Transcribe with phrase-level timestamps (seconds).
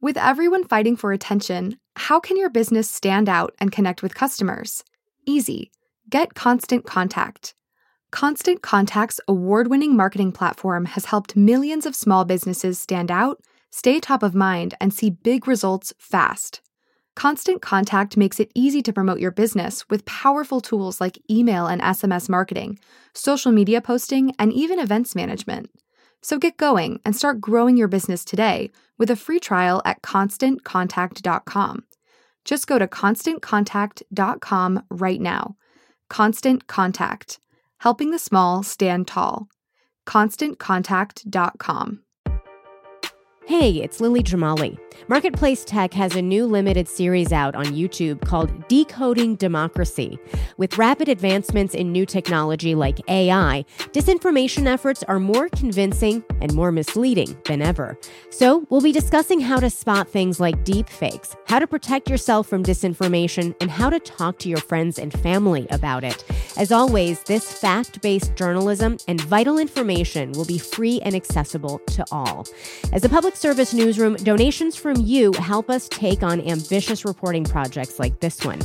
[0.00, 4.84] With everyone fighting for attention, how can your business stand out and connect with customers?
[5.26, 5.72] Easy.
[6.08, 7.56] Get Constant Contact.
[8.12, 13.40] Constant Contact's award winning marketing platform has helped millions of small businesses stand out,
[13.72, 16.60] stay top of mind, and see big results fast.
[17.16, 21.82] Constant Contact makes it easy to promote your business with powerful tools like email and
[21.82, 22.78] SMS marketing,
[23.14, 25.70] social media posting, and even events management.
[26.22, 31.84] So get going and start growing your business today with a free trial at constantcontact.com.
[32.44, 35.56] Just go to constantcontact.com right now.
[36.08, 37.38] Constant Contact,
[37.78, 39.48] helping the small stand tall.
[40.06, 42.00] ConstantContact.com.
[43.48, 44.76] Hey, it's Lily Jamali.
[45.08, 50.18] Marketplace Tech has a new limited series out on YouTube called Decoding Democracy.
[50.58, 56.70] With rapid advancements in new technology like AI, disinformation efforts are more convincing and more
[56.70, 57.98] misleading than ever.
[58.28, 62.62] So, we'll be discussing how to spot things like deepfakes, how to protect yourself from
[62.62, 66.22] disinformation, and how to talk to your friends and family about it.
[66.58, 72.04] As always, this fact based journalism and vital information will be free and accessible to
[72.12, 72.46] all.
[72.92, 77.98] As a public service newsroom, donations from you help us take on ambitious reporting projects
[77.98, 78.60] like this one.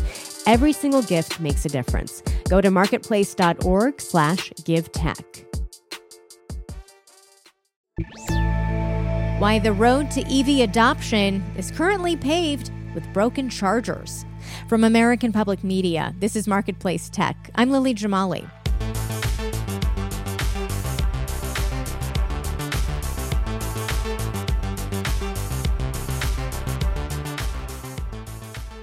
[0.45, 2.21] Every single gift makes a difference.
[2.49, 5.45] Go to marketplace.org slash give tech.
[9.39, 14.25] Why the road to EV adoption is currently paved with broken chargers.
[14.67, 17.49] From American Public Media, this is Marketplace Tech.
[17.55, 18.49] I'm Lily Jamali.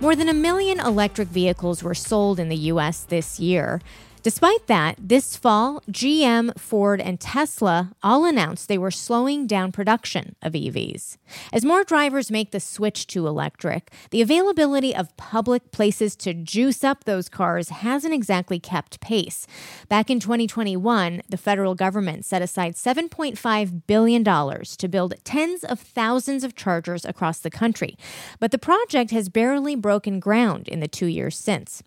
[0.01, 3.05] More than a million electric vehicles were sold in the U.S.
[3.05, 3.83] this year.
[4.23, 10.37] Despite that, this fall, GM, Ford, and Tesla all announced they were slowing down production
[10.43, 11.17] of EVs.
[11.55, 16.85] As more drivers make the switch to electric, the availability of public places to juice
[16.85, 19.47] up those cars hasn't exactly kept pace.
[19.89, 26.44] Back in 2021, the federal government set aside $7.5 billion to build tens of thousands
[26.44, 27.97] of chargers across the country.
[28.39, 31.83] But the project has barely broken ground in the two years since.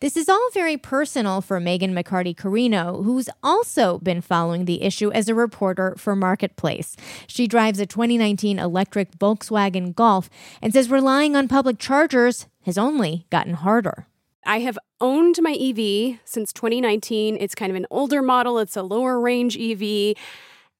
[0.00, 5.10] This is all very personal for Meghan McCarty Carino, who's also been following the issue
[5.12, 6.96] as a reporter for Marketplace.
[7.26, 10.28] She drives a 2019 electric Volkswagen Golf
[10.60, 14.06] and says relying on public chargers has only gotten harder.
[14.44, 17.36] I have owned my EV since 2019.
[17.40, 20.14] It's kind of an older model, it's a lower range EV.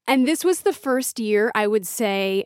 [0.08, 2.44] And this was the first year I would say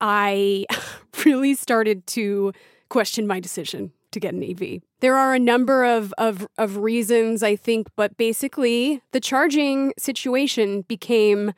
[0.00, 0.66] I
[1.24, 2.52] really started to
[2.88, 4.82] question my decision to get an EV.
[5.00, 10.82] There are a number of, of, of reasons, I think, but basically the charging situation
[10.82, 11.52] became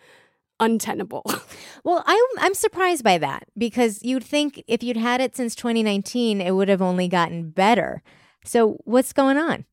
[0.61, 1.25] untenable.
[1.85, 6.41] Well, I'm, I'm surprised by that because you'd think if you'd had it since 2019,
[6.41, 8.05] it would have only gotten better.
[8.45, 9.65] So, what's going on?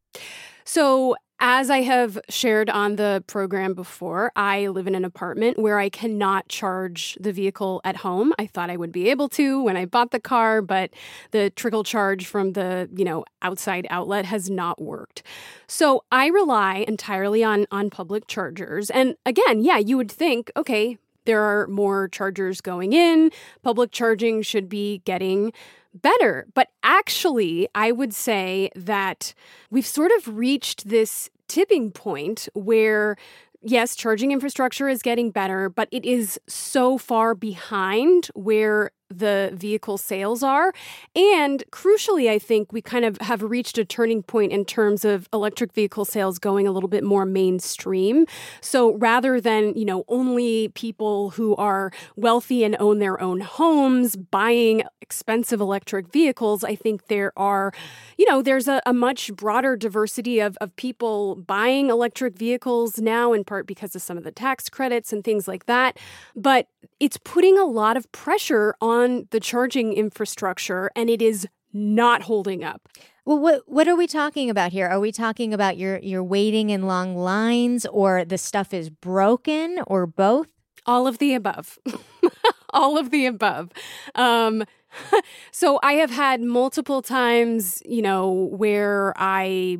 [0.63, 5.79] So, as I have shared on the program before, I live in an apartment where
[5.79, 8.33] I cannot charge the vehicle at home.
[8.37, 10.91] I thought I would be able to when I bought the car, but
[11.31, 15.23] the trickle charge from the, you know, outside outlet has not worked.
[15.67, 18.89] So I rely entirely on on public chargers.
[18.89, 23.31] And again, yeah, you would think, okay, there are more chargers going in.
[23.61, 25.53] Public charging should be getting
[25.93, 26.47] better.
[26.53, 29.33] But actually, I would say that
[29.69, 33.17] we've sort of reached this tipping point where
[33.61, 39.97] yes, charging infrastructure is getting better, but it is so far behind where the vehicle
[39.97, 40.73] sales are.
[41.15, 45.27] And crucially, I think we kind of have reached a turning point in terms of
[45.33, 48.25] electric vehicle sales going a little bit more mainstream.
[48.61, 54.15] So rather than, you know, only people who are wealthy and own their own homes
[54.15, 57.73] buying expensive electric vehicles, I think there are,
[58.17, 63.33] you know, there's a, a much broader diversity of, of people buying electric vehicles now,
[63.33, 65.97] in part because of some of the tax credits and things like that.
[66.35, 66.67] But
[66.99, 72.63] it's putting a lot of pressure on the charging infrastructure and it is not holding
[72.63, 72.87] up.
[73.25, 74.87] Well, what what are we talking about here?
[74.87, 79.79] Are we talking about you're you're waiting in long lines or the stuff is broken
[79.85, 80.47] or both?
[80.85, 81.77] All of the above.
[82.71, 83.71] All of the above.
[84.15, 84.63] Um,
[85.51, 89.77] so I have had multiple times, you know, where I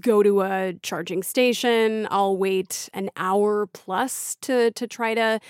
[0.00, 5.40] go to a charging station, I'll wait an hour plus to to try to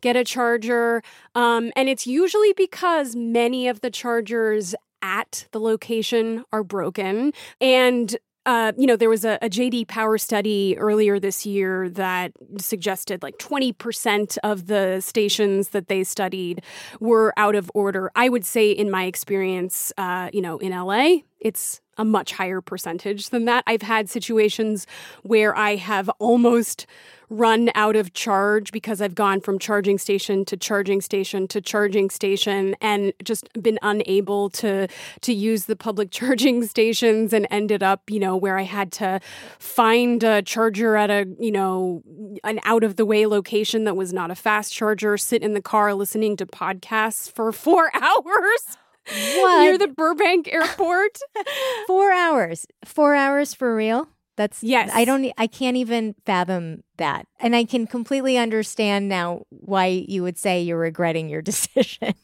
[0.00, 1.02] get a charger.
[1.34, 7.32] Um, and it's usually because many of the chargers at the location are broken.
[7.60, 8.16] And
[8.48, 13.22] uh, you know, there was a, a, JD Power study earlier this year that suggested
[13.22, 16.62] like 20% of the stations that they studied
[16.98, 18.10] were out of order.
[18.16, 22.62] I would say, in my experience, uh, you know, in LA, it's a much higher
[22.62, 23.64] percentage than that.
[23.66, 24.86] I've had situations
[25.24, 26.86] where I have almost
[27.30, 32.10] run out of charge because I've gone from charging station to charging station to charging
[32.10, 34.88] station and just been unable to
[35.20, 39.20] to use the public charging stations and ended up, you know, where I had to
[39.58, 42.02] find a charger at a, you know,
[42.44, 45.62] an out of the way location that was not a fast charger, sit in the
[45.62, 48.78] car listening to podcasts for 4 hours.
[49.08, 49.62] What?
[49.62, 51.18] Near the Burbank airport.
[51.86, 52.66] Four hours.
[52.84, 54.08] Four hours for real?
[54.38, 54.90] That's yes.
[54.94, 55.30] I don't.
[55.36, 60.62] I can't even fathom that, and I can completely understand now why you would say
[60.62, 62.14] you're regretting your decision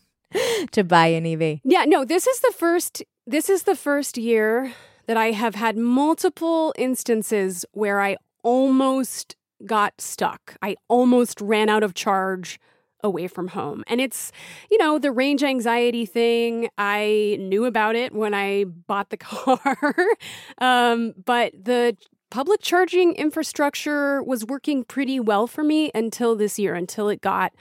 [0.70, 1.60] to buy an EV.
[1.64, 1.84] Yeah.
[1.86, 2.04] No.
[2.04, 3.02] This is the first.
[3.26, 4.72] This is the first year
[5.06, 9.34] that I have had multiple instances where I almost
[9.66, 10.56] got stuck.
[10.62, 12.60] I almost ran out of charge
[13.04, 13.84] away from home.
[13.86, 14.32] And it's,
[14.70, 16.68] you know, the range anxiety thing.
[16.78, 19.94] I knew about it when I bought the car.
[20.58, 21.96] um, but the
[22.30, 27.52] public charging infrastructure was working pretty well for me until this year, until it got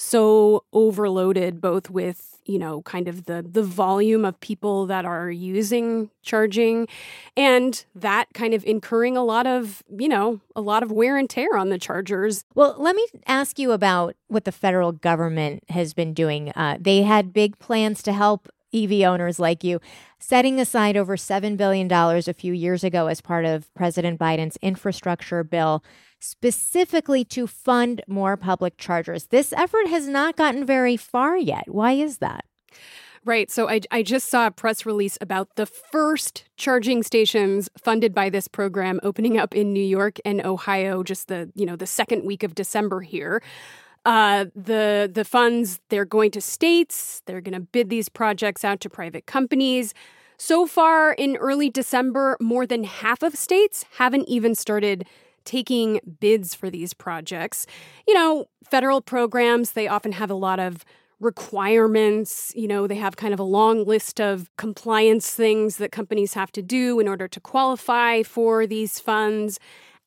[0.00, 5.30] so overloaded both with you know kind of the the volume of people that are
[5.30, 6.88] using charging
[7.36, 11.28] and that kind of incurring a lot of you know a lot of wear and
[11.28, 12.44] tear on the chargers.
[12.54, 16.50] Well let me ask you about what the federal government has been doing.
[16.56, 19.80] Uh, they had big plans to help ev owners like you
[20.18, 25.42] setting aside over $7 billion a few years ago as part of president biden's infrastructure
[25.42, 25.82] bill
[26.20, 29.26] specifically to fund more public chargers.
[29.26, 31.64] This effort has not gotten very far yet.
[31.66, 32.44] Why is that?
[33.24, 33.50] Right.
[33.50, 38.30] So I, I just saw a press release about the first charging stations funded by
[38.30, 42.24] this program opening up in New York and Ohio just the, you know, the second
[42.24, 43.42] week of December here.
[44.06, 47.22] Uh, the the funds they're going to states.
[47.26, 49.92] They're going to bid these projects out to private companies.
[50.38, 55.04] So far in early December, more than half of states haven't even started
[55.44, 57.66] taking bids for these projects.
[58.08, 60.84] You know, federal programs, they often have a lot of
[61.20, 62.52] requirements.
[62.56, 66.50] You know, they have kind of a long list of compliance things that companies have
[66.52, 69.58] to do in order to qualify for these funds.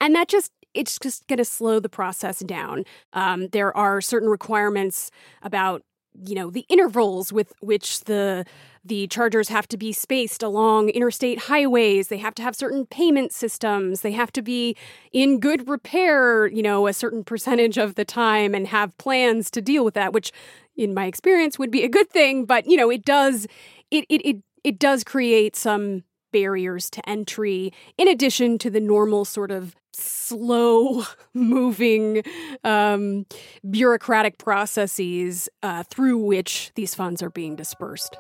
[0.02, 2.86] And that just it's just going to slow the process down.
[3.14, 5.12] Um, there are certain requirements
[5.42, 5.84] about
[6.24, 8.46] you know the intervals with which the
[8.86, 12.10] the chargers have to be spaced along interstate highways.
[12.10, 14.02] They have to have certain payment systems.
[14.02, 14.76] They have to be
[15.12, 19.62] in good repair you know a certain percentage of the time and have plans to
[19.62, 20.32] deal with that which
[20.76, 22.46] in my experience would be a good thing.
[22.46, 23.48] But you know it does
[23.90, 26.04] it it it, it does create some
[26.34, 32.24] barriers to entry in addition to the normal sort of slow moving
[32.66, 33.26] um,
[33.70, 38.18] bureaucratic processes uh, through which these funds are being dispersed.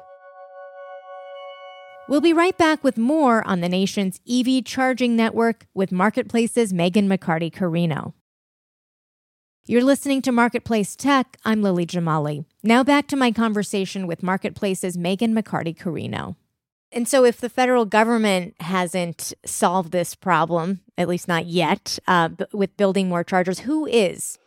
[2.07, 7.07] We'll be right back with more on the nation's EV charging network with Marketplace's Meghan
[7.07, 8.13] McCarty Carino.
[9.65, 11.37] You're listening to Marketplace Tech.
[11.45, 12.43] I'm Lily Jamali.
[12.61, 16.35] Now back to my conversation with Marketplace's Meghan McCarty Carino.
[16.93, 22.29] And so, if the federal government hasn't solved this problem, at least not yet, uh,
[22.53, 24.37] with building more chargers, who is?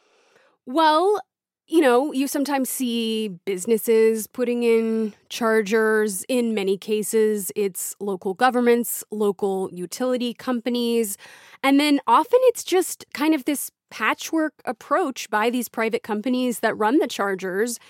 [0.64, 1.20] Well,
[1.66, 6.25] you know, you sometimes see businesses putting in chargers.
[6.28, 11.19] In many cases, it's local governments, local utility companies.
[11.65, 16.76] And then often it's just kind of this patchwork approach by these private companies that
[16.79, 17.81] run the chargers.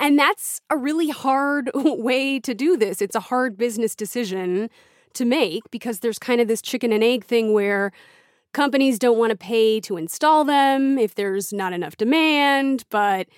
[0.00, 3.02] And that's a really hard way to do this.
[3.02, 4.70] It's a hard business decision
[5.12, 7.92] to make because there's kind of this chicken and egg thing where
[8.52, 13.28] companies don't want to pay to install them if there's not enough demand, but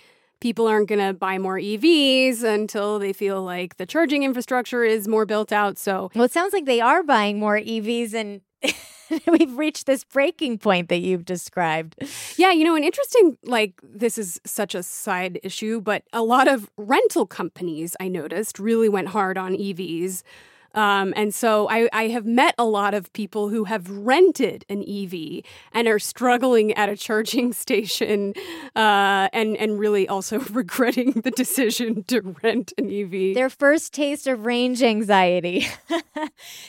[0.41, 5.09] people aren't going to buy more EVs until they feel like the charging infrastructure is
[5.09, 5.79] more built out.
[5.79, 8.41] So, well, it sounds like they are buying more EVs and
[9.27, 11.97] we've reached this breaking point that you've described.
[12.37, 16.49] Yeah, you know, an interesting, like, this is such a side issue, but a lot
[16.49, 20.23] of rental companies I noticed really went hard on EVs.
[20.75, 24.83] Um, and so I, I, have met a lot of people who have rented an
[24.89, 28.33] EV and are struggling at a charging station
[28.75, 33.35] uh, and, and really also regretting the decision to rent an EV.
[33.35, 35.67] Their first taste of range anxiety.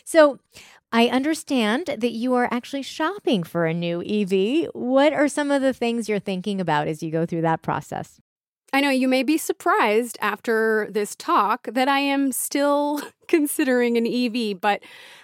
[0.03, 0.39] so,
[0.93, 4.69] I understand that you are actually shopping for a new EV.
[4.73, 8.21] What are some of the things you're thinking about as you go through that process?
[8.71, 14.05] I know you may be surprised after this talk that I am still considering an
[14.07, 14.81] EV, but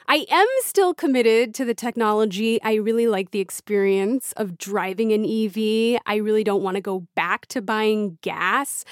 [0.07, 2.59] I am still committed to the technology.
[2.63, 5.99] I really like the experience of driving an EV.
[6.07, 8.85] I really don't want to go back to buying gas.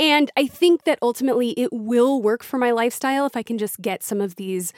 [0.00, 3.80] And I think that ultimately it will work for my lifestyle if I can just
[3.80, 4.72] get some of these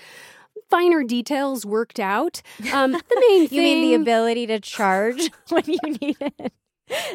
[0.70, 2.42] finer details worked out.
[2.72, 3.56] Um, the main thing.
[3.58, 6.52] you mean the ability to charge when you need it?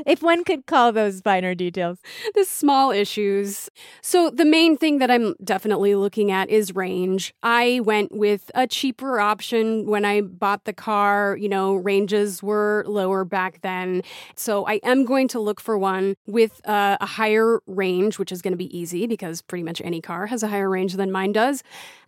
[0.05, 1.99] If one could call those finer details.
[2.35, 3.69] The small issues.
[4.01, 7.33] So, the main thing that I'm definitely looking at is range.
[7.43, 11.37] I went with a cheaper option when I bought the car.
[11.39, 14.03] You know, ranges were lower back then.
[14.35, 18.41] So, I am going to look for one with uh, a higher range, which is
[18.41, 21.31] going to be easy because pretty much any car has a higher range than mine
[21.31, 21.63] does.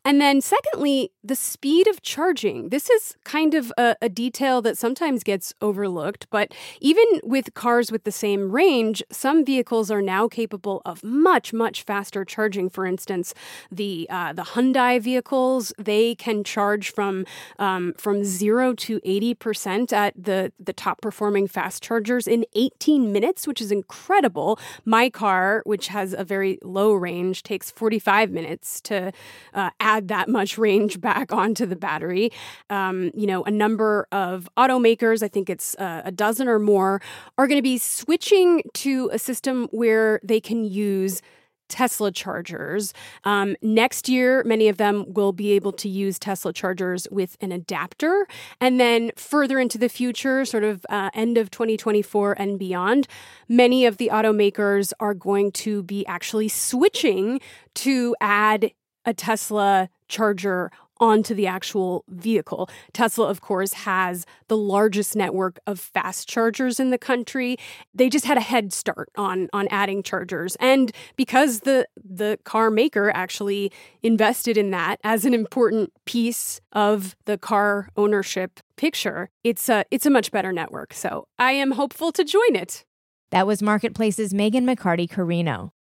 [0.05, 2.69] And then, secondly, the speed of charging.
[2.69, 7.91] This is kind of a, a, detail that sometimes gets overlooked, but even with cars
[7.91, 12.69] with the same range, some vehicles are now capable of much, much faster charging.
[12.69, 13.33] For instance,
[13.71, 17.25] the uh, the Hyundai vehicles they can charge from
[17.59, 23.11] um, from zero to eighty percent at the the top performing fast chargers in eighteen
[23.11, 24.59] minutes, which is incredible.
[24.85, 29.11] My car, which has a very low range, takes forty five minutes to
[29.53, 32.31] uh, add that much range back onto the battery.
[32.69, 37.01] Um, you know, a number of automakers, I think it's uh, a dozen or more,
[37.43, 41.21] are going to be switching to a system where they can use
[41.67, 42.93] Tesla chargers.
[43.25, 47.51] Um, next year, many of them will be able to use Tesla chargers with an
[47.51, 48.27] adapter.
[48.61, 53.07] And then further into the future, sort of uh, end of 2024 and beyond,
[53.49, 57.41] many of the automakers are going to be actually switching
[57.75, 58.71] to add
[59.03, 60.71] a Tesla charger
[61.03, 62.69] onto the actual vehicle.
[62.93, 67.57] Tesla, of course, has the largest network of fast chargers in the country.
[67.93, 70.55] They just had a head start on on adding chargers.
[70.61, 77.17] And because the the car maker actually invested in that as an important piece of
[77.25, 80.93] the car ownership picture, it's a it's a much better network.
[80.93, 82.85] So I am hopeful to join it.
[83.31, 85.72] That was Marketplace's Meghan McCarty Carino.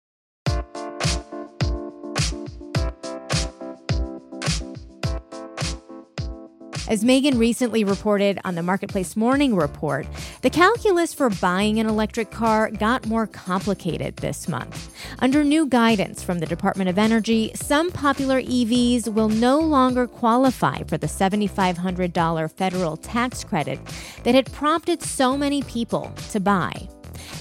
[6.92, 10.06] As Meghan recently reported on the Marketplace Morning Report,
[10.42, 14.94] the calculus for buying an electric car got more complicated this month.
[15.20, 20.84] Under new guidance from the Department of Energy, some popular EVs will no longer qualify
[20.84, 23.80] for the $7,500 federal tax credit
[24.24, 26.90] that had prompted so many people to buy.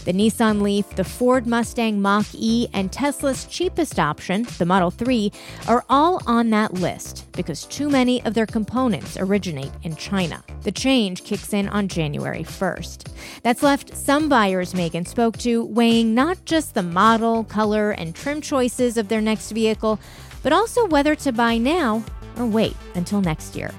[0.05, 5.31] The Nissan Leaf, the Ford Mustang Mach E, and Tesla's cheapest option, the Model 3,
[5.69, 10.43] are all on that list because too many of their components originate in China.
[10.63, 13.09] The change kicks in on January 1st.
[13.43, 18.41] That's left some buyers Meghan spoke to weighing not just the model, color, and trim
[18.41, 20.01] choices of their next vehicle,
[20.43, 22.03] but also whether to buy now
[22.39, 23.71] or wait until next year.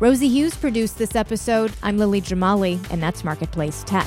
[0.00, 1.72] Rosie Hughes produced this episode.
[1.80, 4.06] I'm Lily Jamali, and that's Marketplace Tech.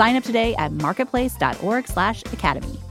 [0.00, 2.89] Sign up today at marketplace.org/academy.